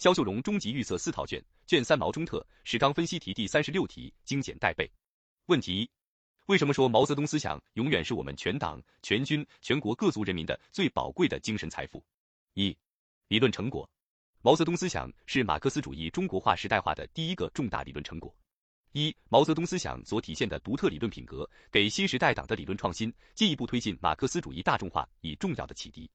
[0.00, 4.90] 肖秀荣终极预测四套卷，卷三毛中特史纲分析题第三十六题，精简带背。
[5.44, 5.90] 问题一：
[6.46, 12.02] 为什么说毛泽东思想永远是我们全党、全军、全国各族人民的最宝贵的精神财富？
[12.54, 12.74] 一、
[13.28, 13.86] 理论成果。
[14.40, 18.34] 毛泽东思想是马克思主义中国化时代化的第一个重大理论成果。
[18.92, 26.10] 一、毛泽东思想所体现的独特理论品格，给新时代党的理论创新、进一步推进马克思主义大众化以重要的启迪。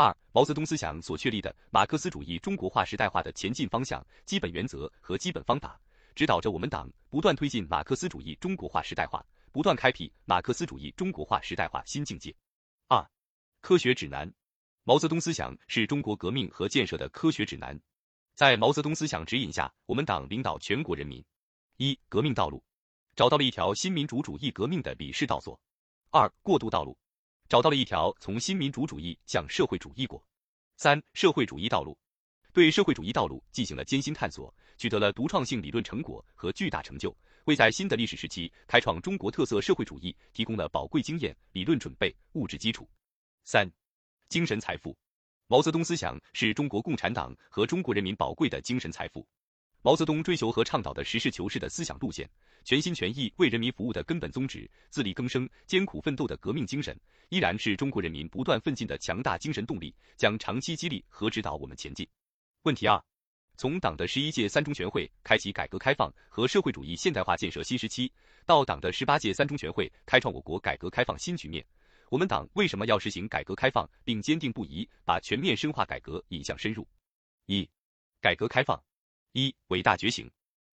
[0.00, 5.76] 二、毛泽东思想所确立的马克思主义中国化时代化的前进方向、基本原则和基本方法，
[6.14, 12.32] 指导着我们党不断推进马克思主义中国化时代化，不断开辟马克思主义中国化时代化新境界。
[12.86, 13.04] 二、
[13.60, 14.32] 科学指南。
[14.84, 17.76] 毛泽东思想是中国革命和建设的科学指南，
[18.36, 21.20] 在毛泽东思想指引下，我们党领导全国人民：
[21.76, 22.62] 一、革命道路，
[23.16, 25.58] 找到了一条新民主主义革命的理事道所；
[26.12, 26.96] 二、过渡道路。
[27.48, 30.22] 找到了一条从新民主主义向社会主义过。
[30.76, 31.98] 三、社会主义道路，
[32.52, 42.86] 对社会主义道路进行了艰辛探索，取得了独创性理论成果和巨大成就，为在新的历史时期开创中国特色社会主义提供了宝贵经验、理论准备、物质基础。
[43.44, 43.66] 三、
[44.28, 44.94] 精神财富，
[45.46, 49.26] 毛泽东思想是中国共产党和中国人民宝贵的精神财富。
[49.82, 52.28] 毛泽东追求和倡导的实事求是的思想路线，
[52.64, 56.98] 全心全意为人民服务的根本宗旨，自力更生、艰苦奋斗的革命精神。
[57.28, 62.06] 依然是中国人民不断奋进的强大精神动力，将长期激励和指导我们前进。
[62.62, 63.00] 问题二：
[63.56, 68.10] 从党的十一届三中全会开启改革开放和社会主义现代化建设新时期，
[68.46, 71.64] 到党的十八届三中全会开创我国改革开放新局面，
[72.10, 76.86] 我们党为什么要实行改革开放，并坚定不移把全面深化改革引向深入？
[77.46, 77.68] 一、
[78.20, 78.82] 改革开放，
[79.32, 80.30] 一伟大觉醒。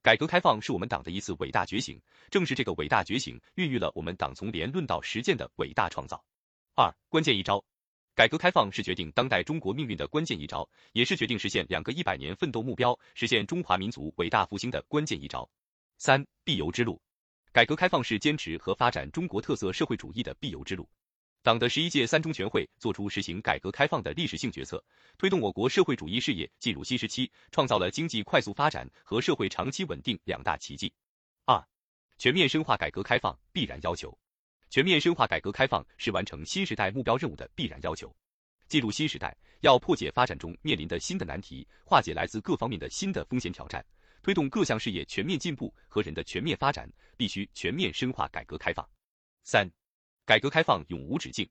[0.00, 6.24] 改革开放是我们党的一次伟大觉醒，正是这个伟大觉醒，孕育了我们党从连论到实践的伟大创造。
[6.74, 7.62] 二关键一招，
[8.14, 15.48] 改革开放是决定当代中国命运的关键一招，也是决定实现两个一百年奋斗目标、实现中华民族伟大复兴的关键一招。
[15.98, 17.02] 三必由之路，
[17.52, 20.88] 改革开放是坚持和发展中国特色社会主义的必由之路。
[21.42, 24.84] 党的十一届三中全会作出实行改革开放的历史性决策，
[25.16, 30.92] 推动我国社会主义事业进入新时期，创造了经济快速发展和社会长期稳定两大奇迹。
[31.44, 31.64] 二
[32.18, 34.16] 全面深化改革开放必然要求。
[34.68, 38.14] 全面深化改革开放是完成新时代目标任务的必然要求。
[38.66, 43.82] 进入新时代，要破解发展中面临的新的难题，化解来自各方面的新的风险挑战，
[44.22, 48.86] 推动各项事业全面进步和人的全面发展，必须全面深化改革开放。
[49.44, 49.66] 三、
[50.28, 51.48] 改革开放永无止境，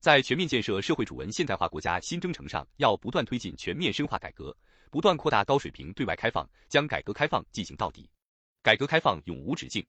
[0.00, 4.52] 在全面建设社会主文现代化国家新征程上，要不断推进全面深化改革，
[4.90, 8.10] 不断扩大高水平对外开放，将改革开放进行到底。
[8.64, 9.86] 改革开放永无止境。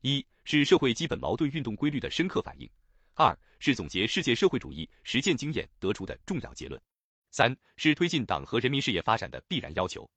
[0.00, 2.68] 一是社会基本矛盾运动规律的深刻反映，
[3.14, 6.82] 二是总结世界社会主义实践经验得出的重要结论，
[7.30, 10.10] 三是推进党和人民事业发展的必然要求。